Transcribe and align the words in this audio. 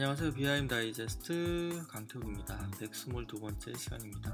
안녕하세요. 0.00 0.32
BIM 0.32 0.68
다이제스트 0.68 1.84
강태욱입니다. 1.88 2.56
122번째 2.70 3.76
시간입니다. 3.76 4.32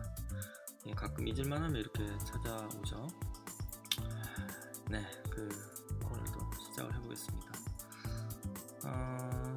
예, 0.87 0.93
가끔 0.93 1.27
잊을만 1.27 1.63
하면 1.63 1.77
이렇게 1.77 2.04
찾아오죠. 2.19 3.09
네, 4.90 5.03
그 5.31 5.49
오늘도 6.04 6.51
시작을 6.67 6.95
해보겠습니다. 6.97 7.53
어, 8.85 9.56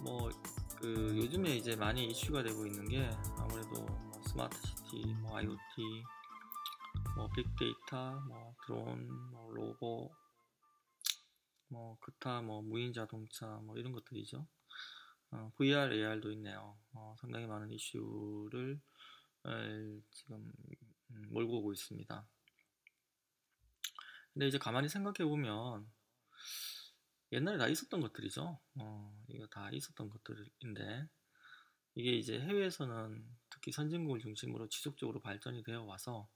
뭐 0.00 0.67
그 0.67 1.18
요즘에 1.18 1.54
이제 1.54 1.76
많이 1.76 2.06
이슈가 2.06 2.42
되고 2.42 2.64
있는 2.64 2.88
게 2.88 3.10
아무래도 3.36 3.82
뭐 3.82 4.22
smart 4.26 4.56
city, 4.66 5.14
뭐 5.20 5.36
IoT, 5.36 5.58
뭐 7.18 7.28
빅데이터, 7.36 8.12
뭐 8.26 8.54
드론, 8.64 9.30
뭐 9.30 9.52
로봇 9.52 10.27
뭐 11.68 11.98
기타 12.04 12.42
뭐 12.42 12.62
무인 12.62 12.92
자동차 12.92 13.46
뭐 13.64 13.76
이런 13.76 13.92
것들이죠. 13.92 14.46
어, 15.30 15.52
VR, 15.56 15.92
AR도 15.92 16.32
있네요. 16.32 16.78
어, 16.94 17.14
상당히 17.20 17.46
많은 17.46 17.70
이슈를 17.70 18.80
지금 20.10 20.52
음, 21.10 21.22
몰고 21.30 21.58
오고 21.58 21.72
있습니다. 21.72 22.26
근데 24.32 24.46
이제 24.46 24.58
가만히 24.58 24.88
생각해 24.88 25.28
보면 25.28 25.90
옛날에 27.32 27.58
다 27.58 27.68
있었던 27.68 28.00
것들이죠. 28.00 28.58
어, 28.76 29.24
이거 29.28 29.46
다 29.48 29.70
있었던 29.70 30.08
것들인데 30.08 31.08
이게 31.94 32.12
이제 32.12 32.40
해외에서는 32.40 33.24
특히 33.50 33.72
선진국을 33.72 34.20
중심으로 34.20 34.68
지속적으로 34.68 35.20
발전이 35.20 35.62
되어 35.62 35.82
와서 35.82 36.28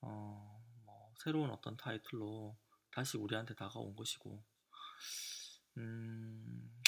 어, 0.00 0.64
뭐 0.84 1.12
새로운 1.18 1.50
어떤 1.50 1.76
타이틀로 1.76 2.56
다시 2.90 3.16
우리한테 3.16 3.54
다가온 3.54 3.94
것이고, 3.96 4.42
음, 5.76 6.82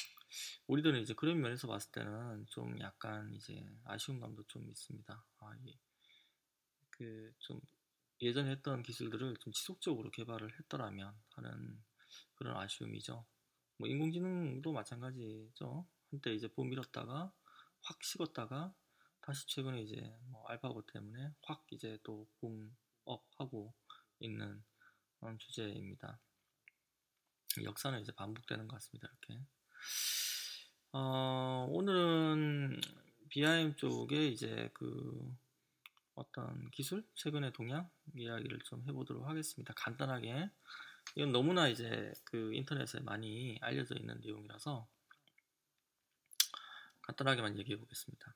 우리들은 0.67 1.00
이제 1.00 1.14
그런 1.14 1.41
면에서 1.41 1.69
봤을 1.69 1.91
때는 1.92 2.47
좀 2.48 2.78
약간 2.81 3.33
이제 3.34 3.64
아쉬운 3.84 4.20
감도 4.20 4.44
좀 4.47 4.69
있습니다. 4.69 5.25
아, 5.39 5.56
예. 5.67 5.78
그좀 6.91 7.61
예전에 8.20 8.50
했던 8.53 8.83
기술들을 8.83 9.36
좀 9.39 9.53
지속적으로 9.53 10.11
개발을 10.11 10.59
했더라면 10.61 11.14
하는 11.31 11.83
그런 12.34 12.56
아쉬움이죠. 12.56 13.27
뭐 13.78 13.89
인공지능도 13.89 14.72
마찬가지죠. 14.72 15.87
한때 16.11 16.34
이제 16.34 16.48
봄 16.48 16.70
밀었다가 16.70 17.33
확 17.83 18.05
식었다가 18.05 18.75
다시 19.20 19.47
최근에 19.48 19.83
이제 19.83 19.97
뭐 20.31 20.47
알파고 20.47 20.87
때문에 20.87 21.33
확 21.42 21.66
이제 21.70 21.98
또 22.05 22.28
봄업 22.41 23.25
하고 23.39 23.75
있는 24.20 24.62
그런 25.23 25.39
주제입니다. 25.39 26.19
역사는 27.62 28.01
이제 28.01 28.11
반복되는 28.11 28.67
것 28.67 28.75
같습니다. 28.77 29.09
이렇게. 29.09 29.41
어, 30.91 31.65
오늘은 31.70 32.81
BIM 33.28 33.77
쪽에 33.77 34.27
이제 34.27 34.69
그 34.75 35.33
어떤 36.17 36.69
기술, 36.73 37.06
최근의 37.15 37.53
동향 37.53 37.89
이야기를 38.17 38.59
좀 38.65 38.83
해보도록 38.89 39.28
하겠습니다. 39.28 39.73
간단하게. 39.77 40.50
이건 41.15 41.31
너무나 41.31 41.69
이제 41.69 42.12
그 42.25 42.53
인터넷에 42.53 42.98
많이 43.00 43.59
알려져 43.61 43.95
있는 43.95 44.20
내용이라서 44.23 44.89
간단하게만 47.03 47.59
얘기해 47.61 47.78
보겠습니다. 47.78 48.34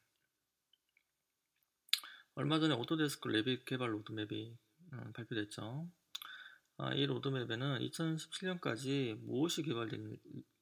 얼마 2.36 2.60
전에 2.60 2.74
Autodesk 2.74 3.26
Revit 3.26 3.64
개발 3.64 3.92
로드맵이 3.92 4.56
음, 4.92 5.12
발표됐죠. 5.14 5.90
아, 6.78 6.92
이 6.92 7.06
로드맵에는 7.06 7.78
2017년까지 7.78 9.14
무엇이 9.20 9.62
개발된 9.62 10.18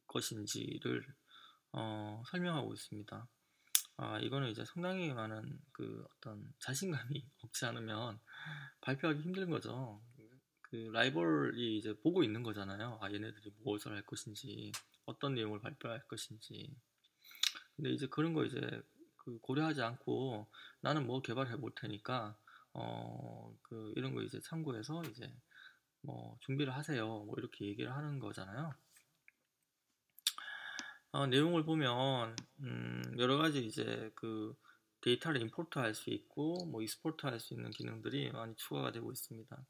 것인지를 0.07 1.05
어, 1.73 2.23
설명하고 2.31 2.73
있습니다. 2.73 3.29
아, 3.97 4.19
이거는 4.21 4.51
이제 4.51 4.65
상당히 4.65 5.13
많은 5.13 5.59
그 5.73 6.07
어떤 6.17 6.55
자신감이 6.61 7.27
없지 7.43 7.67
않으면 7.67 8.21
발표하기 8.81 9.23
힘든 9.23 9.51
거죠. 9.51 10.01
그 10.61 10.77
라이벌이 10.93 11.79
이제 11.79 11.95
보고 12.01 12.23
있는 12.23 12.45
거잖아요. 12.45 12.99
아, 13.01 13.11
얘네들이 13.11 13.53
무엇을 13.65 13.93
할 13.93 14.03
것인지, 14.03 14.71
어떤 15.07 15.35
내용을 15.35 15.61
발표할 15.61 16.07
것인지. 16.07 16.77
근데 17.75 17.91
이제 17.91 18.07
그런 18.07 18.35
거 18.35 18.45
이제 18.45 18.61
그 19.17 19.39
고려하지 19.39 19.83
않고 19.83 20.49
나는 20.81 21.07
뭐 21.07 21.23
개발해 21.23 21.57
볼 21.57 21.73
테니까, 21.75 22.37
어, 22.73 23.57
그 23.63 23.93
이런 23.97 24.15
거 24.15 24.23
이제 24.23 24.41
참고해서 24.41 25.03
이제 25.11 25.33
뭐 26.05 26.37
준비를 26.41 26.75
하세요. 26.75 27.07
뭐 27.07 27.35
이렇게 27.39 27.65
얘기를 27.67 27.93
하는 27.95 28.19
거잖아요. 28.19 28.73
어, 31.13 31.27
내용을 31.27 31.65
보면 31.65 32.37
음, 32.61 33.03
여러 33.19 33.37
가지 33.39 33.65
이제 33.65 34.11
그 34.15 34.55
데이터를 35.01 35.41
import 35.43 35.79
할 35.79 35.95
수 35.95 36.11
있고 36.11 36.67
뭐 36.67 36.83
export 36.83 37.27
할 37.27 37.39
수 37.39 37.55
있는 37.55 37.71
기능들이 37.71 38.33
많이 38.33 38.55
추가가 38.57 38.91
되고 38.93 39.13
있습니다. 39.13 39.65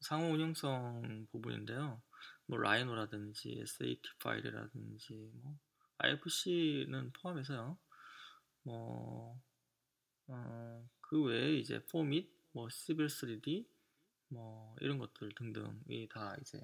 상호 0.00 0.32
운영성 0.32 1.26
부분인데요. 1.30 2.02
뭐 2.46 2.58
Rhino라든지 2.58 3.60
SAT 3.60 4.02
파일이라든지 4.22 5.30
뭐 5.42 5.58
IFC는 5.98 7.12
포함해서요. 7.12 7.78
뭐 8.64 9.38
어, 10.28 10.88
그 11.00 11.22
외에 11.24 11.54
이제 11.56 11.84
FormIt, 11.90 12.30
뭐 12.52 12.68
Civil 12.70 13.06
3D, 13.06 13.66
뭐 14.32 14.74
이런 14.80 14.98
것들 14.98 15.30
등등이 15.36 16.08
다 16.08 16.34
이제 16.40 16.60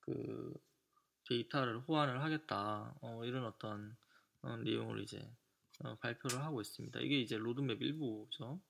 그 0.00 0.52
데이터를 1.28 1.80
호환을 1.80 2.22
하겠다 2.22 2.94
어, 3.00 3.24
이런 3.24 3.46
어떤 3.46 3.96
어, 4.42 4.56
내용을 4.58 5.00
이제 5.00 5.18
어, 5.82 5.96
발표를 5.96 6.42
하고 6.42 6.60
있습니다. 6.60 7.00
이게 7.00 7.20
이제 7.20 7.36
로드맵 7.36 7.80
일부죠. 7.80 8.60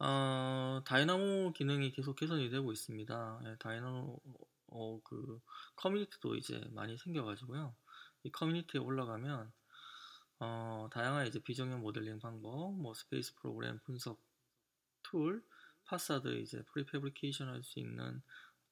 어, 0.00 0.82
Dynamo 0.84 1.52
기능이 1.52 1.92
계속 1.92 2.16
개선이 2.16 2.50
되고 2.50 2.72
있습니다. 2.72 3.40
예, 3.44 3.56
Dynamo 3.58 4.20
어, 4.68 5.00
그 5.02 5.40
커뮤니티도 5.76 6.36
이제 6.36 6.60
많이 6.70 6.96
생겨가지고요. 6.98 7.74
이 8.24 8.30
커뮤니티에 8.30 8.80
올라가면 8.80 9.52
어, 10.40 10.88
다양한 10.92 11.26
이제 11.26 11.40
비정형 11.40 11.80
모델링 11.80 12.20
방법, 12.20 12.74
뭐 12.74 12.94
space 12.94 13.34
program 13.36 13.80
분석 13.84 14.20
tool, 15.10 15.44
파사드 15.84 16.40
이제 16.40 16.62
prefabrication 16.72 17.48
할 17.48 17.62
수 17.62 17.78
있는 17.80 18.22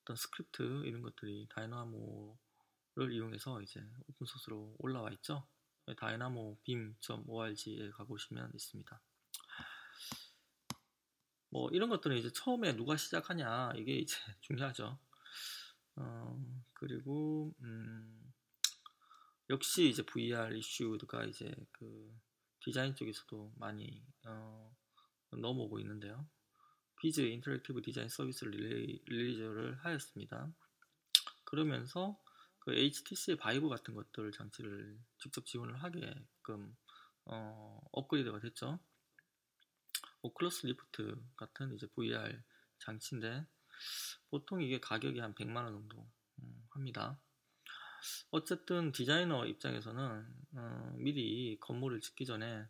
어떤 0.02 0.16
스크립트 0.16 0.84
이런 0.84 1.02
것들이 1.02 1.48
Dynamo를 1.50 3.12
이용해서 3.12 3.60
이제 3.62 3.84
open 4.06 4.26
source로 4.26 4.76
올라와 4.78 5.10
있죠. 5.12 5.46
dynamobim.org에 5.96 7.90
가보시면 7.90 8.52
있습니다. 8.54 9.00
뭐 11.50 11.68
이런 11.70 11.88
것들은 11.88 12.16
이제 12.16 12.30
처음에 12.32 12.76
누가 12.76 12.96
시작하냐 12.96 13.72
이게 13.76 13.96
이제 13.96 14.16
중요하죠. 14.42 14.98
어, 15.96 16.44
그리고 16.74 17.54
음, 17.62 18.32
역시 19.50 19.88
이제 19.88 20.04
VR 20.04 20.56
이슈가 20.56 21.24
이제 21.24 21.52
그 21.72 22.14
디자인 22.60 22.94
쪽에서도 22.94 23.54
많이 23.56 24.04
어, 24.26 24.76
넘어오고 25.40 25.78
있는데요. 25.80 26.26
Viz 27.00 27.20
interactive 27.20 27.82
design 27.82 28.08
service를 28.08 28.52
release를 29.06 29.76
하였습니다. 29.84 30.52
그러면서 31.44 32.18
그 32.58 32.74
HTC의 32.74 33.36
Vive 33.36 33.68
같은 33.68 33.94
것들 33.94 34.32
장치를 34.32 34.98
직접 35.18 35.46
지원을 35.46 35.82
하게끔 35.82 36.76
어, 37.26 37.80
업그레이드가 37.92 38.40
됐죠. 38.40 38.80
Oculus 40.22 40.66
Rift 40.66 41.16
같은 41.36 41.74
이제 41.74 41.86
VR 41.94 42.42
장치인데 42.78 43.46
보통 44.30 44.62
이게 44.62 44.80
가격이 44.80 45.20
한 45.20 45.34
100만 45.34 45.56
원 45.56 45.72
정도 45.72 46.10
음, 46.40 46.66
합니다. 46.70 47.20
어쨌든 48.30 48.92
디자이너 48.92 49.46
입장에서는 49.46 50.26
어, 50.56 50.92
미리 50.96 51.58
건물을 51.60 52.00
짓기 52.00 52.26
전에 52.26 52.66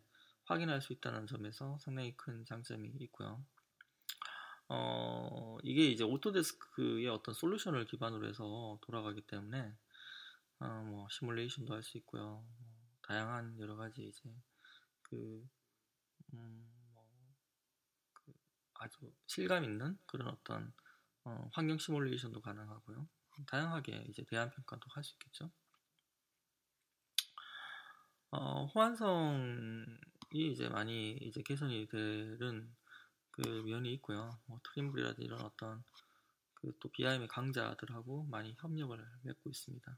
확인할 0.47 0.81
수 0.81 0.93
있다는 0.93 1.27
점에서 1.27 1.77
상당히 1.79 2.15
큰 2.17 2.45
장점이 2.45 2.89
있고요. 3.01 3.43
어, 4.69 5.57
이게 5.63 5.85
이제 5.87 6.03
Autodesk의 6.03 7.07
어떤 7.07 7.33
솔루션을 7.33 7.85
기반으로 7.85 8.27
해서 8.27 8.77
돌아가기 8.81 9.21
때문에 9.21 9.73
어, 10.59 10.65
뭐 10.85 11.07
시뮬레이션도 11.09 11.73
할 11.73 11.83
수 11.83 11.97
있고요. 11.99 12.43
뭐 12.59 12.67
다양한 13.03 13.59
여러 13.59 13.75
가지 13.75 14.03
이제 14.07 14.21
그, 15.03 15.47
음, 16.33 16.69
뭐, 16.91 17.07
그 18.13 18.33
아주 18.75 19.13
실감 19.27 19.63
있는 19.63 19.97
그런 20.05 20.29
어떤 20.29 20.73
어, 21.23 21.49
환경 21.53 21.77
시뮬레이션도 21.77 22.41
가능하고요. 22.41 23.07
다양하게 23.47 24.05
이제 24.09 24.23
대안 24.25 24.49
평가도 24.51 24.87
할 24.89 25.03
수 25.03 25.13
있겠죠. 25.15 25.51
어, 28.31 28.65
호환성 28.65 29.97
이 30.33 30.51
이제 30.51 30.67
많이 30.69 31.13
이제 31.17 31.41
개선이 31.41 31.87
되는 31.87 32.75
그 33.31 33.41
면이 33.41 33.93
있고요. 33.93 34.39
뭐 34.45 34.59
트림블이라든지 34.63 35.23
이런 35.23 35.41
어떤 35.41 35.83
그 36.61 36.73
또 36.79 36.89
BIM의 36.89 37.27
강자들하고 37.27 38.25
많이 38.25 38.55
협력을 38.59 38.97
맺고 39.23 39.49
있습니다. 39.49 39.97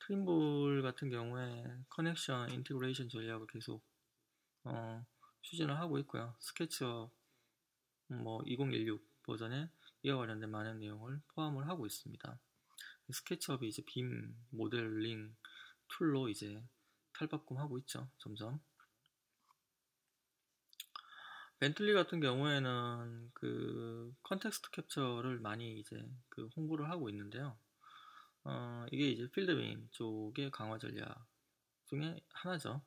Trimble 0.00 0.82
같은 0.82 1.10
경우에 1.10 1.64
connection 1.90 2.50
integration 2.50 3.08
전략을 3.08 3.46
계속 3.46 3.84
어, 4.64 5.04
추진을 5.42 5.78
하고 5.78 5.98
있고요. 6.00 6.34
SketchUp 6.40 7.12
뭐 8.08 8.42
2016 8.44 9.22
버전에 9.22 9.68
이와 10.02 10.16
관련된 10.16 10.50
많은 10.50 10.80
내용을 10.80 11.20
포함을 11.28 11.68
하고 11.68 11.86
있습니다. 11.86 12.38
SketchUp이 13.12 13.68
이제 13.68 13.82
BIM 13.86 14.34
모델링 14.50 15.36
tool로 15.88 16.28
이제 16.28 16.64
탈바꿈하고 17.12 17.78
있죠. 17.78 18.08
점점. 18.18 18.60
Bentley 21.62 21.92
같은 21.92 22.18
경우에는 22.18 23.30
그 23.34 24.12
ContextCapture를 24.24 25.38
많이 25.38 25.78
이제 25.78 25.96
그 26.28 26.48
홍보를 26.56 26.90
하고 26.90 27.08
있는데요. 27.08 27.56
어, 28.42 28.84
이게 28.90 29.08
이제 29.08 29.30
field 29.30 29.68
BIM 29.68 29.90
쪽의 29.92 30.50
강화 30.50 30.76
전략 30.76 31.24
중에 31.84 32.18
하나죠. 32.30 32.82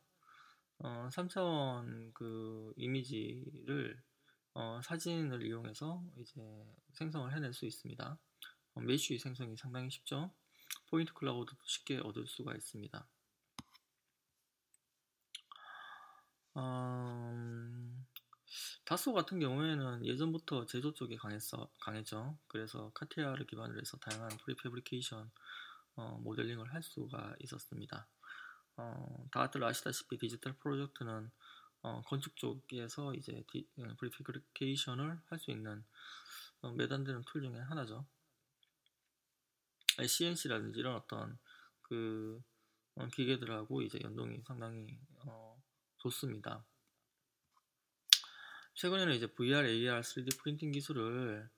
어, 0.80 1.08
3차원 1.10 2.14
그 2.14 2.74
이미지를 2.76 3.98
어, 4.56 4.82
사진을 4.84 5.46
이용해서 5.46 6.04
이제 6.18 6.42
생성을 6.96 7.34
해낼 7.34 7.54
수 7.54 7.66
있습니다. 7.66 8.20
어, 8.74 8.82
mesh 8.82 9.18
생성이 9.18 9.56
상당히 9.56 9.90
쉽죠. 9.90 10.34
point 10.90 11.14
cloud도 11.14 11.62
쉽게 11.64 12.00
얻을 12.00 12.28
수가 12.28 12.54
있습니다. 12.54 13.08
Dassault 18.86 19.14
같은 19.14 19.40
경우에는 19.40 20.06
예전부터 20.06 20.68
제조 20.68 20.94
쪽에 20.94 21.18
강했어, 21.18 21.70
강했죠. 21.80 22.38
그래서 22.48 22.92
CATIA를 22.94 23.48
기반으로 23.48 23.80
해서 23.80 23.98
다양한 23.98 24.30
prefabrication 24.38 25.32
어, 25.96 26.20
모델링을 26.24 26.72
할 26.72 26.84
수가 26.84 27.36
있었습니다. 27.40 28.08
어, 28.78 29.28
다들 29.32 29.64
아시다시피 29.64 30.18
디지털 30.20 30.54
프로젝트는 30.60 31.32
어, 31.82 32.02
건축 32.06 32.36
쪽에서 32.36 33.14
이제 33.16 33.44
디, 33.52 33.68
prefabrication을 33.98 35.20
할 35.26 35.40
수 35.40 35.52
있는 35.52 35.84
어, 36.62 36.72
몇 36.72 36.90
안 36.90 36.98
되는 36.98 37.24
툴 37.26 37.42
중에 37.42 37.60
하나죠. 37.60 38.06
CNC라든지 40.06 40.80
이런 40.80 40.96
어떤 40.96 41.40
그 41.82 42.42
어, 42.96 43.08
기계들하고 43.08 43.82
이제 43.82 44.00
연동이 44.04 44.42
상당히 44.46 45.00
어, 45.26 45.60
좋습니다. 45.98 46.64
최근에는 48.76 49.14
이제 49.14 49.28
VR, 49.28 49.66
AR, 49.66 50.02
3D 50.02 50.38
프린팅 50.38 50.72
기술을 50.72 51.50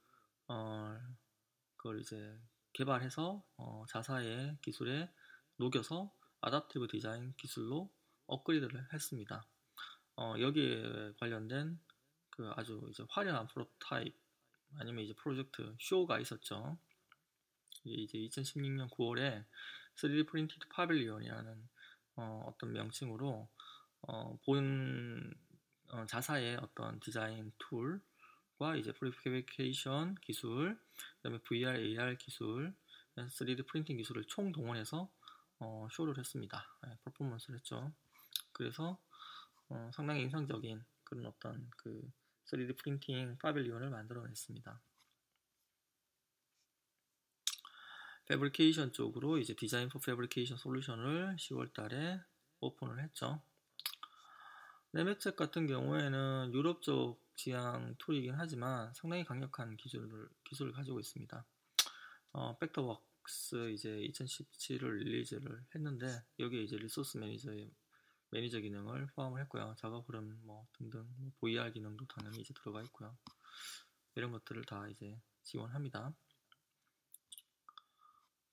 어, 0.48 0.98
그걸 1.76 2.00
이제 2.00 2.40
개발해서 2.74 3.44
어, 3.58 3.86
자사의 3.90 4.60
기술에 4.62 5.10
녹여서 5.56 6.14
아답티브 6.42 6.88
디자인 6.88 7.34
기술로 7.36 7.92
업그레이드를 8.28 8.94
했습니다. 8.94 9.48
어, 10.16 10.36
여기에 10.40 11.14
관련된 11.20 11.80
그 12.30 12.52
아주 12.56 12.88
이제 12.92 13.04
화려한 13.10 13.48
프로타입 13.48 14.16
아니면 14.76 15.04
이제 15.04 15.16
프로젝트 15.16 15.76
쇼가 15.80 16.20
있었죠. 16.20 16.78
이제 17.84 18.20
2016년 18.20 18.92
9월에 18.92 19.44
3D 19.96 20.28
프린티드 20.28 20.68
파빌리온이라는 20.70 21.70
어, 22.18 22.44
어떤 22.46 22.74
명칭으로 22.74 23.50
어, 24.02 24.40
본 24.46 25.34
어, 25.90 26.06
자사의 26.06 26.58
어떤 26.58 27.00
디자인 27.00 27.52
툴과 27.58 28.76
이제 28.78 28.92
prefabrication 28.92 30.16
기술, 30.16 30.80
그다음에 31.18 31.40
VR, 31.40 31.78
AR 31.78 32.18
기술, 32.18 32.74
3D 33.16 33.68
프린팅 33.68 33.98
기술을 33.98 34.26
총 34.26 34.52
동원해서 34.52 35.10
어, 35.60 35.88
쇼를 35.92 36.18
했습니다. 36.18 36.68
네, 36.84 36.98
퍼포먼스를 37.04 37.58
했죠. 37.58 37.92
그래서 38.52 39.00
어, 39.70 39.90
상당히 39.94 40.22
인상적인 40.22 40.84
그런 41.04 41.26
어떤 41.26 41.70
그 41.78 42.12
3D 42.46 42.78
프린팅 42.78 43.38
pavilion을 43.40 43.90
만들어냈습니다. 43.90 44.82
fabrication 48.26 48.92
쪽으로 48.92 49.38
이제 49.38 49.56
design 49.56 49.88
for 49.88 50.00
fabrication 50.00 50.58
솔루션을 50.58 51.38
10월 51.38 51.74
달에 51.74 52.20
오픈을 52.60 53.02
했죠. 53.02 53.42
Nemetschek 54.92 55.36
같은 55.36 55.68
경우에는 55.68 56.52
유럽 56.54 56.82
쪽 56.82 57.22
지향 57.36 57.96
툴이긴 57.98 58.34
하지만 58.36 58.94
상당히 58.94 59.24
강력한 59.24 59.76
기술을, 59.78 60.30
기술을 60.46 60.72
가지고 60.72 61.00
있습니다. 61.00 61.46
어, 62.34 62.58
Vectorworks 62.58 63.72
이제 63.72 63.90
2017을 63.90 65.04
release를 65.04 65.64
했는데 65.76 66.08
여기에 66.40 66.64
이제 66.64 66.78
리소스 66.78 67.18
매니저의 67.18 67.72
매니저 68.32 68.60
기능을 68.60 69.08
포함을 69.16 69.42
했고요. 69.42 69.76
작업 69.78 70.08
흐름 70.08 70.40
뭐 70.44 70.68
등등 70.74 71.08
뭐 71.18 71.32
VR 71.40 71.72
기능도 71.72 72.06
당연히 72.08 72.40
이제 72.40 72.54
들어가 72.54 72.82
있고요. 72.84 73.16
이런 74.16 74.32
것들을 74.32 74.66
다 74.66 74.88
이제 74.88 75.20
지원합니다. 75.44 76.14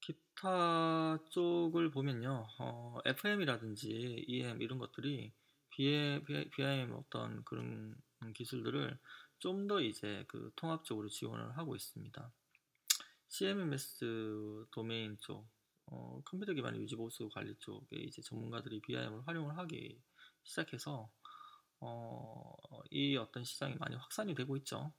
기타 0.01 1.19
쪽을 1.31 1.91
보면요, 1.91 2.47
어, 2.59 2.99
FM이라든지 3.05 4.25
EM 4.29 4.61
이런 4.61 4.79
것들이 4.79 5.33
BIM 5.77 6.93
어떤 6.93 7.45
그런 7.45 7.97
기술들을 8.35 8.99
좀 9.39 9.67
더 9.69 9.81
이제 9.81 10.25
그 10.29 10.53
통합적으로 10.57 11.09
지원을 11.09 11.57
하고 11.59 11.77
있습니다. 11.77 12.33
CMMS 13.29 14.67
도메인 14.71 15.19
쪽, 15.21 15.47
어, 15.87 16.23
컴퓨터 16.25 16.53
기반의 16.55 16.81
유지 16.81 16.97
보수 16.97 17.29
관리 17.29 17.55
쪽에 17.59 17.97
이제 17.99 18.23
전문가들이 18.23 18.81
BIM을 18.81 19.27
활용을 19.27 19.59
하기 19.59 20.01
시작해서 20.45 21.11
어, 21.81 22.55
이 22.91 23.17
어떤 23.17 23.45
시장이 23.45 23.75
많이 23.77 23.97
확산이 23.97 24.35
되고 24.35 24.57
있죠. 24.59 24.93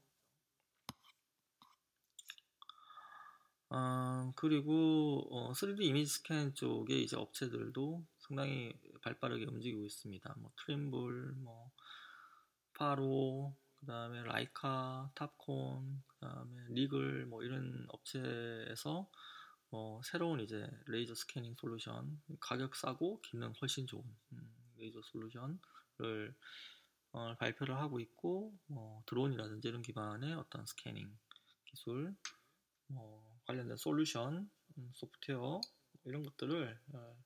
어, 3.69 4.31
그리고 4.35 5.27
어, 5.31 5.53
3D 5.53 5.83
이미지 5.85 6.13
스캔 6.13 6.53
쪽에 6.53 6.97
이제 6.99 7.15
업체들도 7.17 8.05
상당히 8.27 8.73
발빠르게 9.01 9.45
움직이고 9.45 9.85
있습니다. 9.85 10.35
뭐 10.37 10.51
트림블, 10.57 11.33
뭐 11.37 11.71
파로, 12.73 13.55
그다음에 13.75 14.23
라이카, 14.23 15.11
탑콘, 15.13 16.03
그다음에 16.07 16.65
Riegl 16.69 17.25
뭐 17.27 17.43
이런 17.43 17.85
업체에서 17.89 19.09
뭐 19.69 20.01
새로운 20.03 20.39
이제 20.39 20.67
레이저 20.87 21.13
scanning 21.13 21.55
솔루션 21.55 22.21
가격 22.39 22.75
싸고 22.75 23.21
기능 23.21 23.53
훨씬 23.61 23.85
좋은 23.85 24.03
음, 24.33 24.55
레이저 24.77 25.01
솔루션을 25.03 26.35
어, 27.11 27.35
발표를 27.35 27.77
하고 27.77 27.99
있고 27.99 28.57
뭐 28.67 29.03
드론이라든지 29.05 29.67
이런 29.67 29.81
기반의 29.81 30.33
어떤 30.33 30.65
scanning 30.65 31.15
기술 31.65 32.15
뭐 32.87 33.39
관련된 33.45 33.77
솔루션 33.77 34.49
음, 34.77 34.91
소프트웨어 34.93 35.61
이런 36.05 36.23
것들을 36.23 36.79
어, 36.93 37.23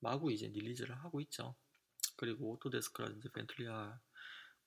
마구 0.00 0.32
이제 0.32 0.48
release를 0.48 0.96
하고 0.96 1.20
있죠. 1.22 1.54
그리고 2.16 2.50
오토데스크라든지 2.52 3.28
벤틀리아 3.30 3.98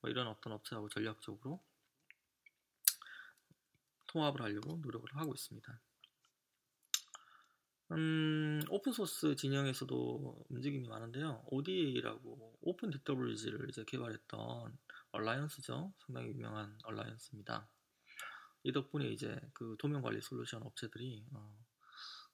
뭐 0.02 0.10
이런 0.10 0.28
어떤 0.28 0.54
업체하고 0.54 0.90
전략적으로 0.90 1.64
통합을 4.08 4.42
하려고 4.42 4.78
노력을 4.78 5.08
하고 5.16 5.34
있습니다. 5.34 5.80
음, 7.92 8.62
오픈소스 8.70 9.36
진영에서도 9.36 10.46
움직임이 10.50 10.88
많은데요. 10.88 11.44
ODA라고 11.48 12.58
오픈 12.62 12.90
디터블리지를 12.90 13.70
이제 13.70 13.84
개발했던 13.86 14.78
alliance죠. 15.12 15.94
상당히 16.00 16.30
유명한 16.30 16.78
alliance입니다. 16.86 17.68
이 18.64 18.72
덕분에 18.72 19.08
이제 19.08 19.38
그 19.54 19.76
도면 19.78 20.02
관리 20.02 20.22
솔루션 20.22 20.64
업체들이 20.64 21.26
어, 21.34 21.66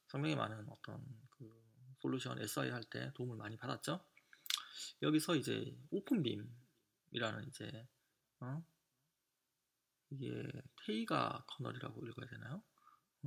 상당히 0.08 0.36
많은 0.36 0.68
어떤 0.70 1.04
그 1.32 1.67
솔루션 2.08 2.40
SI 2.40 2.70
할 2.72 2.84
때 2.86 3.12
도움을 3.16 3.36
많이 3.36 3.58
받았죠. 3.58 4.00
여기서 5.02 5.36
이제 5.36 5.78
open 5.92 6.37
BIM이라는 6.37 7.48
이제 7.50 7.88
어? 8.40 8.64
이게 10.10 10.50
Teigha 10.86 11.44
kernel이라고 11.48 12.08
읽어야 12.08 12.28
되나요? 12.30 12.64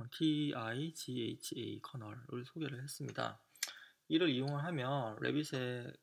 TIGHA 0.09 1.79
커널을 1.83 2.43
소개를 2.45 2.81
했습니다. 2.81 3.39
이를 4.07 4.29
이용하면 4.31 5.17
Revit의 5.19 5.93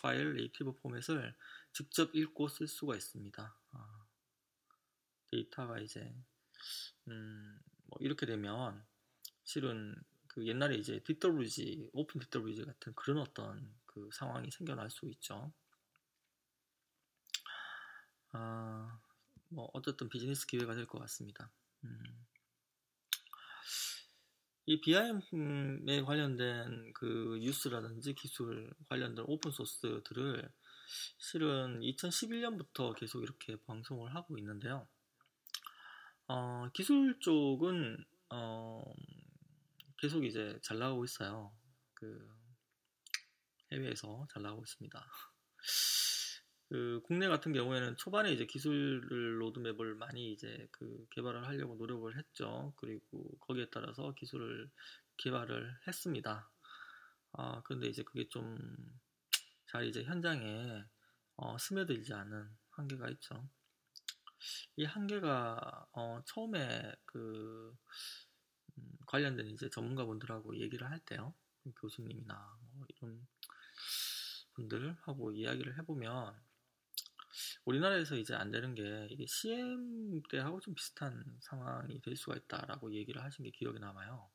파일 0.00 0.34
native 0.34 0.76
포맷을 0.76 1.36
직접 1.74 2.14
읽고 2.14 2.48
쓸 2.48 2.66
수가 2.66 2.96
있습니다. 2.96 3.54
아, 3.72 4.06
데이터가 5.30 5.80
이제 5.80 6.14
음, 7.08 7.60
뭐 7.88 7.98
이렇게 8.00 8.24
되면 8.24 8.82
실은 9.44 10.02
그 10.32 10.46
옛날에 10.46 10.76
이제 10.76 11.00
뒷더블지 11.04 11.90
오픈 11.92 12.20
뒷더블지 12.20 12.64
같은 12.64 12.94
그런 12.94 13.18
어떤 13.18 13.74
그 13.86 14.08
상황이 14.12 14.50
생겨날 14.50 14.90
수 14.90 15.06
있죠. 15.10 15.52
아, 18.32 18.98
뭐 19.50 19.68
어쨌든 19.74 20.08
비즈니스 20.08 20.46
기회가 20.46 20.74
될 20.74 20.86
것 20.86 20.98
같습니다. 21.00 21.50
음. 21.84 22.26
이 24.64 24.80
BIM에 24.80 26.02
관련된 26.02 26.92
그 26.94 27.38
뉴스라든지 27.42 28.14
기술 28.14 28.72
관련된 28.88 29.24
오픈 29.28 29.50
소스들을 29.50 30.50
실은 31.18 31.80
2011년부터 31.80 32.94
계속 32.96 33.22
이렇게 33.22 33.56
방송을 33.66 34.14
하고 34.14 34.38
있는데요. 34.38 34.86
어, 36.28 36.68
기술 36.72 37.18
쪽은 37.20 38.04
어, 38.30 38.82
계속 40.02 40.24
이제 40.24 40.58
잘 40.62 40.78
나가고 40.78 41.04
있어요. 41.04 41.54
그 41.94 42.28
해외에서 43.72 44.26
잘 44.30 44.42
나가고 44.42 44.62
있습니다. 44.62 45.06
그 46.68 47.00
국내 47.04 47.28
같은 47.28 47.52
경우에는 47.52 47.96
초반에 47.96 48.32
이제 48.32 48.44
기술 48.46 49.00
로드맵을 49.40 49.94
많이 49.94 50.32
이제 50.32 50.68
그 50.72 51.06
개발을 51.10 51.46
하려고 51.46 51.76
노력을 51.76 52.16
했죠. 52.18 52.74
그리고 52.76 53.38
거기에 53.40 53.68
따라서 53.70 54.12
기술을 54.14 54.70
개발을 55.18 55.78
했습니다. 55.86 56.50
아, 57.32 57.62
근데 57.62 57.86
이제 57.88 58.02
그게 58.02 58.28
좀 58.28 58.58
잘 59.72 59.86
이제 59.86 60.04
현장에 60.04 60.84
어, 61.36 61.56
스며들지 61.56 62.12
않은 62.12 62.46
한계가 62.72 63.08
있죠. 63.12 63.48
이 64.76 64.84
한계가 64.84 65.86
어, 65.92 66.20
처음에 66.26 66.94
그 67.06 67.74
음, 67.74 68.31
관련된 69.06 69.48
이제 69.48 69.68
전문가분들하고 69.70 70.56
얘기를 70.58 70.90
할 70.90 70.98
때요. 71.00 71.34
교수님이나 71.80 72.58
뭐 72.74 72.86
이런 72.88 73.26
분들하고 74.54 75.32
이야기를 75.32 75.78
해보면 75.78 76.34
우리나라에서 77.64 78.16
이제 78.16 78.34
안 78.34 78.50
되는 78.50 78.74
게 78.74 79.08
이게 79.10 79.24
CM 79.26 80.22
때하고 80.30 80.60
좀 80.60 80.74
비슷한 80.74 81.24
상황이 81.40 82.00
될 82.00 82.16
수가 82.16 82.36
있다라고 82.36 82.92
얘기를 82.92 83.22
하신 83.22 83.44
게 83.44 83.50
기억에 83.50 83.78
남아요. 83.78 84.30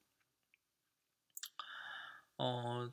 어, 2.37 2.89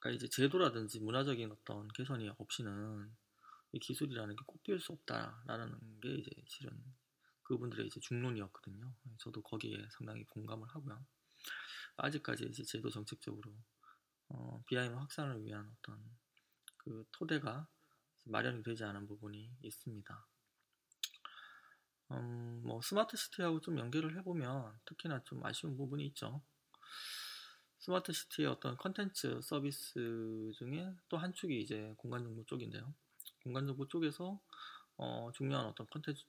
그러니까 0.00 0.16
이제 0.16 0.28
제도라든지 0.28 1.00
문화적인 1.00 1.52
어떤 1.52 1.88
개선이 1.88 2.28
없이는 2.38 3.14
이 3.72 3.78
기술이라는 3.78 4.36
게꼭 4.36 4.62
피울 4.62 4.80
수 4.80 4.92
없다라는 4.92 6.00
게 6.00 6.14
이제 6.14 6.30
실은 6.46 6.72
그분들의 7.52 7.86
이제 7.86 8.00
중론이었거든요. 8.00 8.90
저도 9.18 9.42
거기에 9.42 9.76
상당히 9.90 10.24
공감을 10.24 10.66
하고요. 10.68 11.04
아직까지 11.96 12.46
이제 12.46 12.62
제도 12.64 12.88
정책적으로 12.88 13.52
어, 14.30 14.62
BIM 14.66 14.96
확산을 14.96 15.44
위한 15.44 15.70
어떤 15.78 16.02
그 16.78 17.04
토대가 17.12 17.68
마련이 18.24 18.62
되지 18.62 18.84
않은 18.84 19.06
부분이 19.06 19.54
있습니다. 19.60 20.26
음, 22.12 22.62
뭐 22.64 22.80
스마트 22.80 23.16
시티하고 23.18 23.60
좀 23.60 23.78
연결을 23.78 24.16
해보면 24.18 24.80
특히나 24.86 25.22
좀 25.24 25.44
아쉬운 25.44 25.76
부분이 25.76 26.06
있죠. 26.08 26.42
스마트 27.78 28.12
시티의 28.12 28.48
어떤 28.48 28.76
컨텐츠 28.78 29.40
서비스 29.42 30.52
중에 30.56 30.94
또 31.08 31.18
한 31.18 31.34
축이 31.34 31.60
이제 31.60 31.92
공간 31.98 32.22
정보 32.22 32.44
쪽인데요. 32.46 32.94
공간 33.42 33.66
정보 33.66 33.86
쪽에서 33.88 34.40
어, 34.96 35.30
중요한 35.34 35.66
어떤 35.66 35.86
컨텐츠 35.88 36.24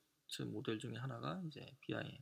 모델 0.46 0.80
중에 0.80 0.96
하나가 0.96 1.42
이제 1.46 1.66
BIM 1.82 2.18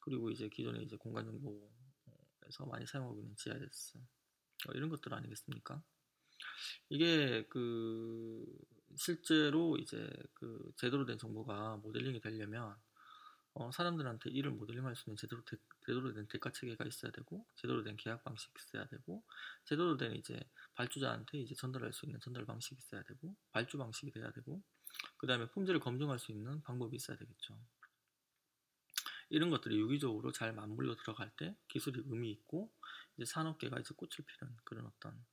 그리고 0.00 0.30
이제 0.30 0.48
기존에 0.48 0.82
이제 0.82 0.96
공간 0.96 1.24
정보에서 1.24 2.66
많이 2.66 2.86
사용하고 2.86 3.20
있는 3.20 3.36
GIS 3.36 3.98
어, 4.68 4.72
이런 4.74 4.88
것들 4.88 5.12
아니겠습니까? 5.14 5.82
이게 6.88 7.46
그 7.48 8.44
실제로 8.96 9.76
이제 9.76 10.10
그 10.34 10.72
제대로 10.76 11.04
된 11.04 11.18
정보가 11.18 11.76
모델링이 11.78 12.20
되려면 12.20 12.74
어 13.54 13.70
사람들한테 13.72 14.30
일을 14.30 14.52
모델링할 14.52 14.94
수 14.94 15.08
있는 15.08 15.16
제대로 15.16 15.42
대, 15.44 15.56
제대로 15.84 16.12
된 16.12 16.26
대가 16.28 16.50
체계가 16.52 16.84
있어야 16.84 17.10
되고 17.12 17.44
제대로 17.56 17.82
된 17.82 17.96
계약 17.96 18.22
방식이 18.24 18.52
있어야 18.58 18.86
되고 18.86 19.22
제대로 19.64 19.96
된 19.96 20.14
이제 20.14 20.40
발주자한테 20.74 21.38
이제 21.38 21.54
전달할 21.54 21.92
수 21.92 22.06
있는 22.06 22.20
전달 22.20 22.44
방식이 22.44 22.76
있어야 22.78 23.02
되고 23.02 23.34
발주 23.50 23.78
방식이 23.78 24.12
돼야 24.12 24.30
되고 24.32 24.62
그 25.16 25.26
다음에 25.26 25.48
품질을 25.50 25.80
검증할 25.80 26.18
수 26.18 26.32
있는 26.32 26.62
방법이 26.62 26.96
있어야 26.96 27.16
되겠죠. 27.16 27.58
이런 29.30 29.50
것들이 29.50 29.78
유기적으로 29.78 30.32
잘 30.32 30.52
맞물려 30.52 30.96
들어갈 30.96 31.30
때 31.36 31.56
기술이 31.68 32.02
의미 32.06 32.30
있고 32.30 32.72
이제 33.16 33.24
산업계가 33.26 33.78
이제 33.78 33.94
꽃을 33.94 34.24
피는 34.26 34.56
그런 34.64 34.86
어떤 34.86 35.26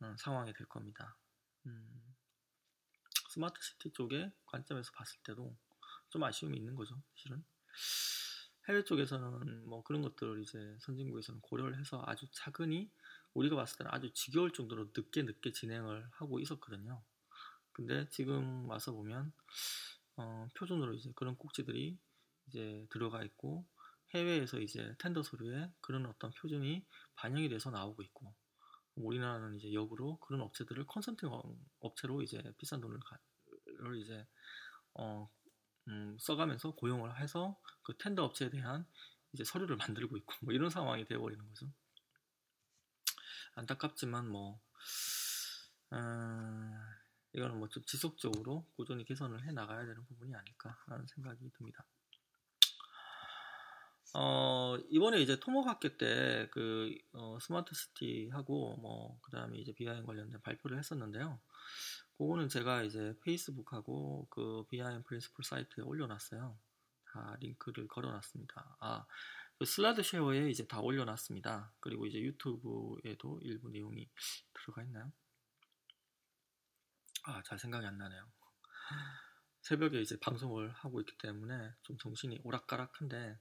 어, 0.00 0.14
상황이 0.18 0.52
될 0.52 0.66
겁니다. 0.68 1.16
음, 1.66 2.14
스마트 3.30 3.60
시티 3.60 3.92
쪽의 3.92 4.32
관점에서 4.46 4.92
봤을 4.92 5.18
때도 5.22 5.56
좀 6.10 6.22
아쉬움이 6.22 6.56
있는 6.56 6.74
거죠, 6.74 7.02
실은. 7.14 7.44
해외 8.68 8.84
쪽에서는 8.84 9.66
뭐 9.66 9.82
그런 9.82 10.02
것들을 10.02 10.42
이제 10.42 10.76
선진국에서는 10.82 11.40
고려를 11.40 11.78
해서 11.78 12.02
아주 12.06 12.28
차근히 12.30 12.92
우리가 13.34 13.56
봤을 13.56 13.78
때는 13.78 13.90
아주 13.92 14.12
지겨울 14.12 14.52
정도로 14.52 14.90
늦게 14.96 15.22
늦게 15.22 15.52
진행을 15.52 16.08
하고 16.12 16.38
있었거든요. 16.38 17.02
근데 17.72 18.08
지금 18.10 18.68
와서 18.68 18.92
보면 18.92 19.32
어, 20.16 20.48
표준으로 20.56 20.94
이제 20.94 21.10
그런 21.16 21.36
꼭지들이 21.36 21.98
이제 22.46 22.86
들어가 22.90 23.22
있고 23.24 23.66
해외에서 24.14 24.60
이제 24.60 24.94
텐더 24.98 25.22
서류에 25.22 25.72
그런 25.80 26.06
어떤 26.06 26.30
표준이 26.32 26.84
반영이 27.14 27.48
돼서 27.48 27.70
나오고 27.70 28.02
있고 28.02 28.34
우리나라는 28.94 29.56
이제 29.56 29.72
역으로 29.72 30.18
그런 30.18 30.42
업체들을 30.42 30.86
컨설팅 30.86 31.30
업체로 31.80 32.22
이제 32.22 32.42
비싼 32.58 32.80
돈을 32.80 33.00
이제 34.02 34.26
어, 34.94 35.30
음, 35.88 36.16
써가면서 36.20 36.74
고용을 36.74 37.18
해서 37.18 37.58
그 37.82 37.96
텐더 37.96 38.24
업체에 38.24 38.50
대한 38.50 38.86
이제 39.32 39.44
서류를 39.44 39.76
만들고 39.96 40.16
있고 40.18 40.34
뭐 40.42 40.52
이런 40.52 40.68
상황이 40.68 41.04
되어버리는 41.06 41.46
거죠. 41.48 41.72
안타깝지만 43.54 44.28
뭐 44.28 44.60
어, 45.90 45.98
이거는 47.34 47.58
뭐 47.58 47.68
좀 47.68 47.82
지속적으로 47.84 48.66
꾸준히 48.76 49.04
개선을 49.04 49.46
해 49.46 49.52
나가야 49.52 49.86
되는 49.86 50.04
부분이 50.06 50.34
아닐까라는 50.34 51.06
생각이 51.06 51.50
듭니다. 51.56 51.84
어, 54.14 54.76
이번에 54.90 55.20
이제 55.22 55.38
토목학회 55.40 55.96
때 55.96 56.48
그 56.52 56.94
어, 57.12 57.38
스마트 57.40 57.74
시티하고 57.74 58.76
뭐 58.76 59.18
그다음에 59.22 59.58
이제 59.58 59.72
BIM 59.72 60.04
관련된 60.04 60.40
발표를 60.42 60.78
했었는데요. 60.78 61.40
그거는 62.18 62.48
제가 62.48 62.82
이제 62.82 63.14
페이스북하고 63.24 64.26
그 64.30 64.64
BIM 64.68 65.02
principle 65.02 65.44
사이트에 65.44 65.82
올려놨어요. 65.84 66.58
다 67.12 67.36
링크를 67.40 67.88
걸어놨습니다. 67.88 68.76
아, 68.80 69.06
그 69.58 69.64
슬라드 69.64 70.02
쉐어에 70.02 70.50
이제 70.50 70.66
다 70.66 70.80
올려놨습니다. 70.80 71.72
그리고 71.80 72.06
이제 72.06 72.18
유튜브에도 72.20 73.40
일부 73.42 73.70
내용이 73.70 74.08
들어가 74.54 74.82
있나요? 74.82 75.10
아, 77.24 77.42
잘 77.42 77.58
생각이 77.58 77.86
안 77.86 77.98
나네요. 77.98 78.32
새벽에 79.62 80.00
이제 80.00 80.18
방송을 80.20 80.70
하고 80.72 81.00
있기 81.00 81.16
때문에 81.18 81.72
좀 81.82 81.96
정신이 81.98 82.40
오락가락한데 82.42 83.38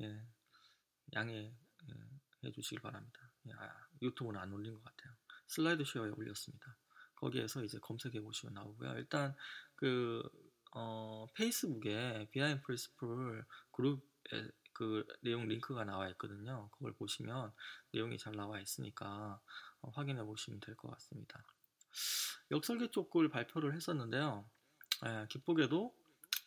예, 0.00 0.22
양해해 1.14 1.56
예, 2.44 2.52
주시길 2.52 2.80
바랍니다. 2.82 3.20
예, 3.48 3.52
아, 3.52 3.88
유튜브는 4.02 4.40
안 4.40 4.52
올린 4.52 4.74
것 4.74 4.82
같아요. 4.84 5.14
슬라이드 5.48 5.84
쉐어에 5.84 6.10
올렸습니다. 6.10 6.76
거기에서 7.16 7.62
이제 7.64 7.78
검색해 7.80 8.20
보시면 8.20 8.54
나오고요. 8.54 8.94
일단 8.98 9.34
그 9.76 10.22
어, 10.74 11.26
페이스북에 11.34 12.28
BIM 12.32 12.60
principle 12.62 13.44
그룹에 13.72 14.02
그 14.72 15.06
내용 15.22 15.46
링크가 15.46 15.84
나와 15.84 16.08
있거든요. 16.10 16.68
그걸 16.72 16.94
보시면 16.94 17.52
내용이 17.92 18.18
잘 18.18 18.34
나와 18.34 18.60
있으니까 18.60 19.40
어, 19.82 19.90
확인해 19.90 20.24
보시면 20.24 20.60
될 20.60 20.74
것 20.76 20.90
같습니다. 20.90 21.44
역설계 22.50 22.90
쪽을 22.90 23.28
발표를 23.28 23.74
했었는데요. 23.74 24.44
예, 25.06 25.26
기쁘게도 25.28 25.94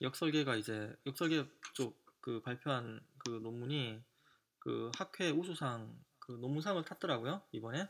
역설계가 0.01 0.55
이제 0.55 0.95
역설계 1.05 1.47
쪽 1.73 2.07
그 2.27 2.41
발표한 2.41 2.99
그 3.19 3.29
논문이 3.29 4.03
그 4.59 4.91
학회 4.97 5.29
우수상 5.29 5.97
그 6.19 6.33
논문상을 6.33 6.83
탔더라고요 6.83 7.41
이번에 7.53 7.89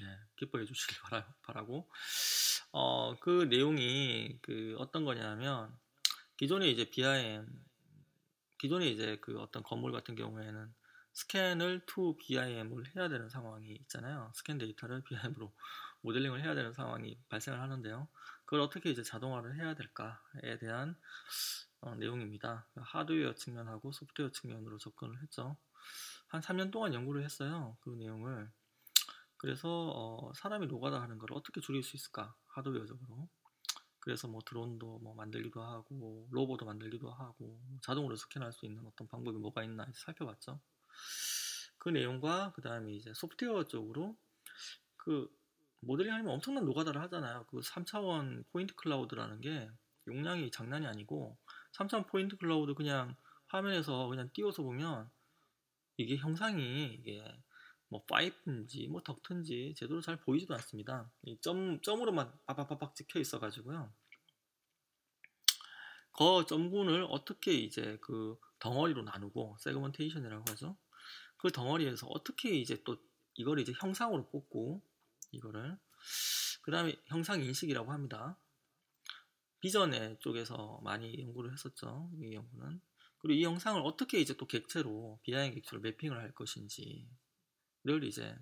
예, 0.00 0.18
기뻐해 0.34 0.64
주시길 0.64 0.98
바라, 1.02 1.32
바라고 1.42 1.88
어, 2.72 3.16
그 3.20 3.44
내용이 3.44 4.40
그 4.42 4.74
어떤 4.80 5.04
거냐면 5.04 5.72
기존에 6.36 6.68
이제 6.68 6.90
BIM 6.90 7.46
기존에 8.58 8.88
이제 8.88 9.16
그 9.20 9.38
어떤 9.40 9.62
건물 9.62 9.92
같은 9.92 10.16
경우에는 10.16 10.74
스캔을 11.16 11.80
to 11.86 12.14
BIM을 12.18 12.94
해야 12.94 13.08
되는 13.08 13.30
상황이 13.30 13.72
있잖아요. 13.72 14.30
스캔 14.34 14.58
데이터를 14.58 15.02
BIM으로 15.02 15.50
모델링을 16.02 16.42
해야 16.42 16.54
되는 16.54 16.74
상황이 16.74 17.18
발생을 17.30 17.58
하는데요. 17.58 18.06
그걸 18.44 18.60
어떻게 18.60 18.90
이제 18.90 19.02
자동화를 19.02 19.56
해야 19.56 19.74
될까에 19.74 20.58
대한 20.60 20.94
어, 21.80 21.94
내용입니다. 21.94 22.66
하드웨어 22.76 23.34
측면하고 23.34 23.92
소프트웨어 23.92 24.30
측면으로 24.30 24.76
접근을 24.76 25.22
했죠. 25.22 25.56
한 26.28 26.42
3년 26.42 26.70
동안 26.70 26.92
연구를 26.92 27.24
했어요. 27.24 27.78
그 27.80 27.90
내용을. 27.90 28.50
그래서 29.38 29.68
어, 29.70 30.32
사람이 30.34 30.66
노가다 30.66 31.00
하는 31.00 31.16
걸 31.16 31.32
어떻게 31.32 31.62
줄일 31.62 31.82
수 31.82 31.96
있을까? 31.96 32.34
하드웨어적으로. 32.48 33.26
그래서 34.00 34.28
뭐 34.28 34.42
드론도 34.44 34.98
뭐 34.98 35.14
만들기도 35.14 35.62
하고 35.62 36.28
로봇도 36.30 36.66
만들기도 36.66 37.10
하고 37.10 37.58
뭐 37.66 37.78
자동으로 37.80 38.16
스캔할 38.16 38.52
수 38.52 38.66
있는 38.66 38.84
어떤 38.86 39.08
방법이 39.08 39.38
뭐가 39.38 39.64
있나 39.64 39.86
살펴봤죠. 39.94 40.60
그 41.78 41.88
내용과 41.88 42.52
그 42.54 42.62
다음에 42.62 42.92
이제 42.92 43.12
소프트웨어 43.14 43.64
쪽으로 43.64 44.16
그 44.96 45.28
모델링 45.80 46.12
하면 46.12 46.28
엄청난 46.28 46.64
노가다를 46.64 47.00
하잖아요. 47.02 47.46
그 47.48 47.60
3차원 47.60 48.44
포인트 48.50 48.74
클라우드라는 48.74 49.40
게 49.40 49.70
용량이 50.08 50.50
장난이 50.50 50.86
아니고 50.86 51.36
3차원 51.72 52.08
point 52.08 52.36
cloud 52.36 52.74
그냥 52.74 53.14
화면에서 53.48 54.08
그냥 54.08 54.30
띄워서 54.32 54.62
보면 54.62 55.08
이게 55.96 56.16
형상이 56.16 56.94
이게 56.94 57.22
뭐 57.88 58.04
파이프인지 58.04 58.88
뭐 58.88 59.02
덕트인지 59.02 59.74
제대로 59.76 60.00
잘 60.00 60.16
보이지도 60.16 60.54
않습니다. 60.54 61.10
이 61.22 61.38
점, 61.40 61.80
점으로만 61.82 62.32
빠박빠박 62.46 62.94
찍혀 62.94 63.20
있어 63.20 63.38
가지고요. 63.38 63.92
그 66.18 66.46
점군을 66.46 67.06
어떻게 67.10 67.52
이제 67.52 67.98
그 68.00 68.38
덩어리로 68.58 69.02
나누고 69.02 69.56
segmentation이라고 69.60 70.44
하죠. 70.50 70.76
그 71.36 71.50
덩어리에서 71.50 72.06
어떻게 72.08 72.50
이제 72.50 72.82
또 72.84 72.96
이걸 73.34 73.58
이제 73.58 73.72
형상으로 73.78 74.28
뽑고 74.30 74.82
이거를 75.32 75.78
그 76.62 76.70
다음에 76.70 76.96
형상 77.06 77.42
인식이라고 77.42 77.92
합니다. 77.92 78.38
비전의 79.60 80.18
쪽에서 80.20 80.80
많이 80.82 81.18
연구를 81.20 81.52
했었죠. 81.52 82.10
이 82.20 82.34
연구는. 82.34 82.80
그리고 83.18 83.38
이 83.38 83.42
영상을 83.42 83.80
어떻게 83.82 84.20
이제 84.20 84.34
또 84.36 84.46
객체로 84.46 85.18
비하행 85.22 85.54
객체로 85.54 85.80
매핑을 85.80 86.18
할 86.18 86.32
것인지를 86.34 87.06
이제 88.04 88.36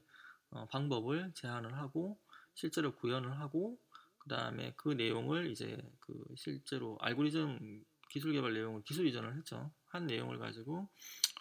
어, 0.51 0.67
방법을 0.67 1.33
제안을 1.35 1.75
하고 1.79 2.21
실제로 2.55 2.95
구현을 2.95 3.41
하고 3.41 3.79
그 4.19 4.29
다음에 4.29 4.73
그 4.77 4.91
내용을 4.91 5.51
이제 5.51 5.79
그 6.01 6.25
실제로 6.37 6.99
알고리즘 7.01 7.85
기술 8.11 8.33
개발 8.33 8.55
내용을 8.55 8.83
기술 8.85 9.07
이전을 9.07 9.37
했죠. 9.37 9.73
한 9.87 10.07
내용을 10.07 10.39
가지고 10.39 10.89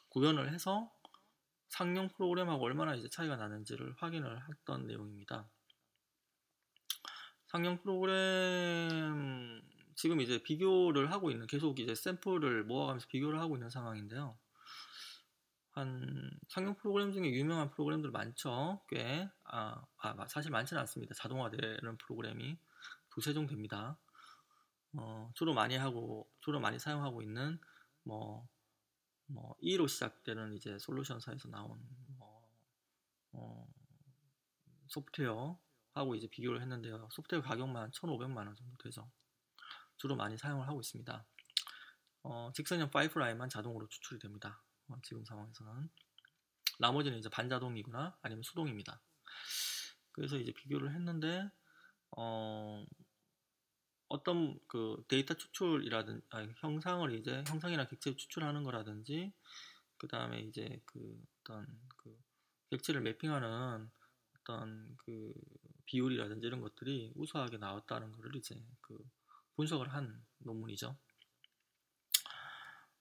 구현을 0.10 0.54
해서 0.54 0.92
상용 1.74 2.08
프로그램하고 2.10 2.64
얼마나 2.64 2.94
이제 2.94 3.10
차이가 3.10 3.36
나는지를 3.36 3.96
확인을 3.98 4.48
했던 4.48 4.86
내용입니다. 4.86 5.50
상용 7.48 7.82
프로그램 7.82 9.60
지금 9.96 10.22
이제 10.22 10.44
비교를 10.44 11.12
하고 11.12 11.32
있는 11.32 11.48
계속 11.48 11.80
이제 11.80 11.96
샘플을 11.96 12.66
모아가면서 12.66 13.08
비교를 13.08 13.40
하고 13.40 13.56
있는 13.56 13.72
상황인데요. 13.72 14.38
한 15.72 16.30
상용 16.48 16.76
프로그램 16.76 17.12
중에 17.12 17.32
유명한 17.32 17.72
프로그램들 17.72 18.12
많죠. 18.12 18.80
꽤 18.88 19.28
아, 19.44 19.84
아 19.98 20.28
사실 20.28 20.52
많지는 20.52 20.80
않습니다. 20.82 21.16
자동화되는 21.16 21.98
프로그램이 21.98 22.56
두세 23.10 23.34
종 23.34 23.48
됩니다. 23.48 23.98
어, 24.96 25.32
주로 25.34 25.56
많이 25.56 25.76
하고 25.76 26.30
주로 26.40 26.60
많이 26.60 26.78
사용하고 26.78 27.24
있는 27.24 27.60
뭐, 28.04 28.48
뭐 29.28 29.56
2로 29.62 29.88
시작되는 29.88 30.54
이제 30.54 30.78
솔루션사에서 30.80 31.50
나온 31.50 31.80
뭐, 32.18 32.50
어, 33.34 33.68
소프트웨어 34.88 35.60
하고 35.94 36.16
이제 36.16 36.28
비교를 36.28 36.62
했는데요. 36.62 37.10
소프트웨어 37.12 37.42
가격만 37.42 37.92
1,500만 37.92 38.38
원 38.48 38.56
정도 38.56 38.78
되죠. 38.78 39.10
주로 39.98 40.16
많이 40.16 40.38
사용을 40.38 40.68
하고 40.68 40.82
있습니다. 40.82 41.26
어, 42.24 42.52
직선형 42.54 42.90
파이프라인만 42.90 43.50
자동으로 43.50 43.88
추출이 43.88 44.20
됩니다. 44.20 44.62
어, 44.88 44.96
지금 45.04 45.24
상황에서는 45.26 45.90
나머지는 46.80 47.18
이제 47.18 47.30
반자동이거나 47.30 48.18
아니면 48.22 48.44
수동입니다. 48.44 49.02
그래서 50.12 50.38
이제 50.38 50.52
비교를 50.52 50.94
했는데 50.94 51.50
어, 52.18 52.86
어떤 54.14 54.60
그 54.68 55.04
데이터 55.08 55.34
추출이라든 55.34 56.22
아 56.30 56.46
형상을 56.58 57.12
이제 57.16 57.44
형상이나 57.48 57.88
객체 57.88 58.16
추출하는 58.16 58.64
거라든지 58.64 59.34
그 59.98 60.08
다음에 60.08 60.40
이제 60.42 60.80
그 60.86 61.20
어떤 61.40 61.66
그 61.98 62.16
객체를 62.70 63.02
매핑하는 63.02 63.90
어떤 64.38 64.96
그 64.98 65.34
비율이라든지 65.86 66.46
이런 66.46 66.62
것들이 66.62 67.12
우수하게 67.16 67.58
나왔다는 67.58 68.12
것을 68.12 68.36
이제 68.36 68.56
그 68.82 69.00
분석을 69.56 69.92
한 69.92 70.24
논문이죠. 70.38 70.96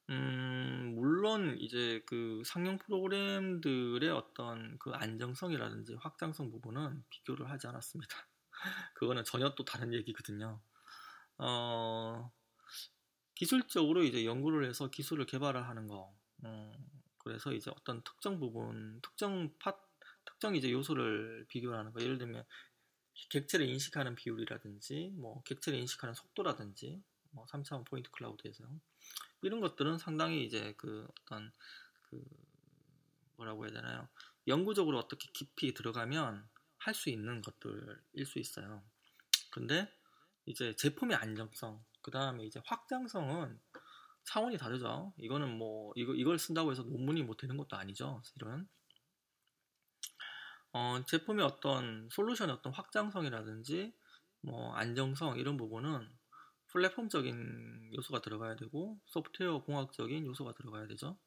음, 0.09 0.95
물론 0.95 1.59
이제 1.59 2.03
그 2.07 2.43
상용 2.47 2.79
프로그램들의 2.79 4.09
어떤 4.11 4.79
그 4.79 4.93
안정성이라든지 4.93 5.95
확장성 5.97 6.51
부분은 6.51 7.05
비교를 7.11 7.51
하지 7.51 7.67
않았습니다. 7.67 8.17
그거는 8.95 9.25
전혀 9.25 9.55
또 9.55 9.65
다른 9.67 9.93
얘기거든요. 9.93 10.61
어, 11.39 12.31
기술적으로 13.35 14.05
이제 14.05 14.25
연구를 14.25 14.69
해서 14.69 14.89
기술을 14.91 15.27
개발을 15.27 15.69
하는 15.69 15.87
거. 15.87 16.15
어, 16.45 16.73
그래서 17.19 17.53
이제 17.53 17.71
어떤 17.71 18.03
특정 18.03 18.39
부분, 18.39 19.01
특정 19.03 19.53
파, 19.59 19.75
특정 20.25 20.55
이제 20.57 20.71
요소를 20.71 21.47
비교하는 21.49 21.93
거. 21.93 22.01
예를 22.03 22.19
들면 22.19 22.45
객체를 23.31 23.67
인식하는 23.69 24.15
비율이라든지 24.15 25.13
뭐 25.17 25.43
객체를 25.45 25.79
인식하는 25.81 26.15
속도라든지 26.15 27.03
뭐 27.31 27.47
3차원 27.47 27.85
포인트 27.87 28.11
클라우드에서 28.11 28.65
이런 29.43 29.61
것들은 29.61 29.99
상당히 29.99 30.45
이제 30.45 30.75
그 30.77 31.07
어떤 31.23 31.53
그 32.05 32.23
뭐라고 33.37 33.65
해야 33.65 33.73
되나요? 33.73 34.09
연구적으로 34.47 34.99
어떻게 34.99 35.29
깊이 35.33 35.75
들어가면 35.75 36.49
할 36.79 36.95
수 36.95 37.11
있는 37.11 37.43
것들일 37.43 38.27
수 38.27 38.39
있어요. 38.41 38.83
근데 39.51 39.89
이제 40.47 40.75
제품의 40.77 41.17
안정성, 41.17 41.85
그 42.03 42.11
다음에 42.11 42.45
이제 42.45 42.61
확장성은 42.67 43.61
차원이 44.25 44.57
다르죠. 44.59 45.13
이거는 45.19 45.57
뭐 45.59 45.93
이거 45.97 46.15
이걸 46.15 46.39
쓴다고 46.39 46.71
해서 46.73 46.83
논문이 46.83 47.23
뭐 47.25 47.37
되는 47.37 47.57
것도 47.57 47.77
아니죠. 47.77 48.23
실은 48.25 48.69
어, 50.73 51.05
제품의 51.07 51.45
어떤 51.45 52.09
솔루션의 52.11 52.55
어떤 52.57 52.73
확장성이라든지 52.73 53.95
뭐 54.43 54.75
안정성 54.75 55.39
이런 55.39 55.57
부분은 55.57 56.09
플랫폼적인 56.69 57.93
요소가 57.97 58.23
들어가야 58.23 58.57
되고 58.57 58.99
소프트웨어 59.07 59.63
공학적인 59.65 60.25
요소가 60.27 60.55
들어가야 60.55 60.87
되죠. 60.87 61.19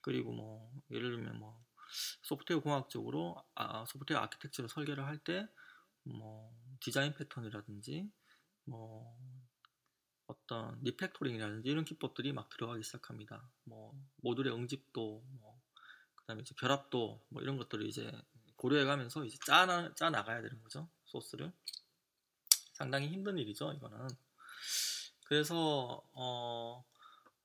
그리고 0.00 0.32
뭐 0.32 0.70
예를 0.90 1.10
들면 1.10 1.38
뭐 1.38 1.58
소프트웨어 2.22 2.60
공학적으로 2.60 3.42
아, 3.56 3.84
소프트웨어 3.86 4.20
아키텍처를 4.22 4.68
설계를 4.68 5.04
할 5.06 5.18
때 5.24 5.46
뭐 6.04 6.52
디자인 6.80 7.14
패턴이라든지 7.14 8.10
뭐 8.64 9.16
어떤 10.26 10.78
refactoring이라든지 10.82 11.68
이런 11.68 11.84
기법들이 11.84 12.32
막 12.32 12.48
들어가기 12.48 12.82
시작합니다. 12.82 13.48
뭐 13.64 13.94
모듈의 14.16 14.54
응집도 14.54 15.22
뭐 15.40 15.60
그다음에 16.14 16.42
이제 16.42 16.54
결합도 16.58 17.24
뭐 17.28 17.42
이런 17.42 17.58
것들을 17.58 17.86
이제 17.86 18.10
고려해가면서 18.56 19.24
이제 19.24 19.36
짜, 19.44 19.92
짜 19.94 20.10
나가야 20.10 20.40
되는 20.40 20.62
거죠. 20.62 20.88
소스를. 21.04 21.52
상당히 22.72 23.08
힘든 23.08 23.38
일이죠, 23.38 23.72
이거는. 23.72 24.08
그래서, 25.26 26.02
어, 26.12 26.84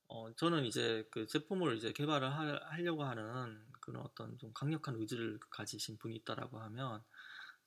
어, 0.08 0.34
저는 0.36 0.64
이제 0.64 1.06
그 1.10 1.26
제품을 1.26 1.76
이제 1.76 1.92
개발을 1.92 2.30
하, 2.32 2.76
려고 2.78 3.04
하는 3.04 3.64
그런 3.80 4.02
어떤 4.02 4.36
좀 4.38 4.52
강력한 4.52 4.96
의지를 4.96 5.38
가지신 5.50 5.98
분이 5.98 6.16
있다라고 6.16 6.58
하면, 6.60 7.02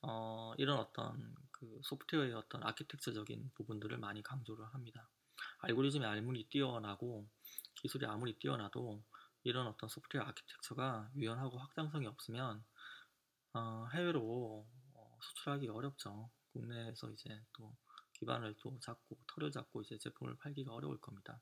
어, 0.06 0.52
이런 0.58 0.78
어떤 0.78 1.34
그 1.50 1.80
소프트웨어의 1.82 2.34
어떤 2.34 2.62
아키텍처적인 2.62 3.52
부분들을 3.54 3.96
많이 3.98 4.22
강조를 4.22 4.66
합니다. 4.74 5.08
알고리즘이 5.60 6.04
아무리 6.04 6.46
뛰어나고 6.48 7.26
기술이 7.76 8.06
아무리 8.06 8.38
뛰어나도 8.38 9.02
이런 9.44 9.66
어떤 9.66 9.88
소프트웨어 9.88 10.26
아키텍처가 10.26 11.10
유연하고 11.16 11.58
확장성이 11.58 12.06
없으면 12.06 12.64
어, 13.54 13.86
해외로 13.94 14.66
어, 14.94 15.18
수출하기 15.22 15.68
어렵죠. 15.68 16.30
국내에서 16.52 17.10
이제 17.10 17.42
또 17.52 17.74
기반을 18.18 18.56
또 18.60 18.78
잡고 18.80 19.18
털을 19.26 19.50
잡고 19.50 19.82
이제 19.82 19.98
제품을 19.98 20.36
팔기가 20.36 20.72
어려울 20.72 21.00
겁니다. 21.00 21.40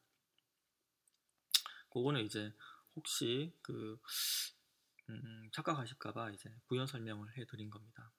그거는 1.91 2.23
이제 2.25 2.53
혹시 2.95 3.53
그 3.63 4.01
음, 5.11 5.51
착각하실까봐 5.53 6.31
이제 6.31 6.55
부연 6.69 6.87
설명을 6.87 7.37
해드린 7.37 7.71
겁니다. 7.71 8.13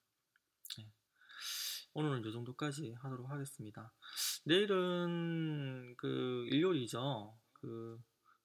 네. 1.94 2.00
오늘은 2.00 2.24
이 2.24 2.32
정도까지 2.32 2.92
하도록 2.94 3.30
하겠습니다. 3.30 3.92
내일은 4.44 5.94
그 5.96 6.46
일요일이죠. 6.50 7.38
그 7.52 8.00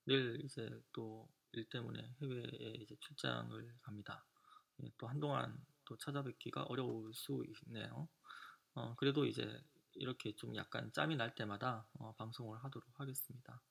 내일 0.05 0.41
이제 0.43 0.69
또 0.93 1.29
일 1.53 1.67
때문에 1.69 2.15
해외에 2.21 2.73
이제 2.75 2.95
출장을 2.99 3.79
갑니다. 3.81 4.25
예, 4.83 4.91
또 4.97 5.07
한동안 5.07 5.65
또 5.85 5.97
찾아뵙기가 5.97 6.63
어려울 6.63 7.13
수 7.13 7.43
있네요. 7.65 8.07
어, 8.75 8.95
그래도 8.95 9.25
이제 9.25 9.61
이렇게 9.95 10.35
좀 10.35 10.55
약간 10.55 10.91
짬이 10.93 11.15
날 11.15 11.33
때마다 11.33 11.87
어, 11.93 12.13
방송을 12.17 12.63
하도록 12.63 12.87
하겠습니다. 12.99 13.61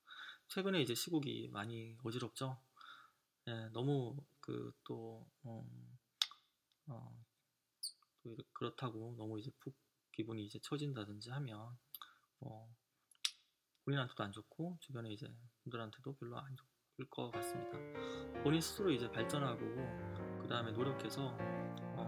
최근에 0.49 0.83
이제 0.83 0.95
시국이 0.95 1.49
많이 1.53 1.97
어지럽죠. 2.03 2.61
예, 3.47 3.69
너무 3.73 4.17
그또 4.41 5.31
음, 5.47 5.99
어, 6.89 7.25
또 8.23 8.37
그렇다고 8.53 9.15
너무 9.17 9.39
이제 9.39 9.51
푹 9.61 9.75
기분이 10.13 10.45
이제 10.45 10.59
처진다든지 10.63 11.31
하면 11.31 11.79
뭐 12.41 12.69
본인한테도 13.85 14.23
안 14.23 14.33
좋고 14.33 14.79
주변에 14.81 15.11
이제 15.11 15.27
분들한테도 15.63 16.17
별로 16.17 16.39
안 16.39 16.55
좋을 16.57 17.09
것 17.09 17.31
같습니다. 17.31 17.79
본인 18.43 18.61
스스로 18.61 18.91
이제 18.91 19.11
발전하고 19.11 19.61
그 20.43 20.47
다음에 20.49 20.73
노력해서 20.73 21.37
어, 21.97 22.07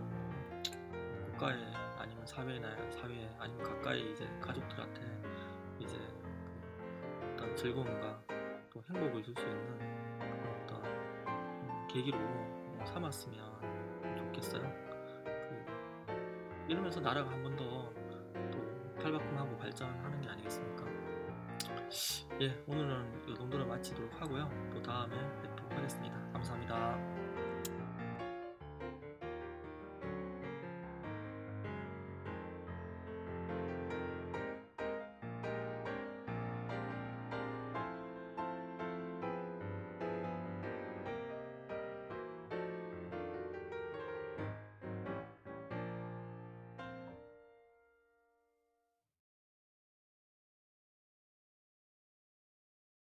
국가에 1.26 1.56
아니면 1.96 2.26
사회나 2.26 2.90
사회에 2.90 3.28
아니면 3.38 3.62
가까이 3.62 4.12
이제 4.12 4.26
가족들한테 4.40 5.00
이제 5.80 5.96
그 7.38 7.40
어떤 7.40 7.56
즐거움과 7.56 8.22
또 8.70 8.82
행복을 8.88 9.22
줄 9.22 9.34
수 9.34 9.42
있는 9.42 9.78
그런 10.18 10.62
어떤 10.62 10.84
음, 10.84 11.88
계기로 11.88 12.18
삼았으면 12.86 14.16
좋겠어요. 14.16 14.89
그, 16.70 16.72
이러면서 16.72 17.00
나라가 17.00 17.30
한 17.30 17.42
번 17.42 17.56
더또 17.56 17.92
팔바꿈하고 19.02 19.56
발전하는 19.56 20.20
게 20.20 20.28
아니겠습니까? 20.28 20.84
예, 22.40 22.62
오늘은 22.66 23.28
이 23.28 23.34
정도로 23.34 23.66
마치도록 23.66 24.20
하고요. 24.20 24.48
또 24.72 24.80
다음에 24.82 25.16
뵙도록 25.42 25.72
하겠습니다. 25.72 26.16
감사합니다. 26.32 27.19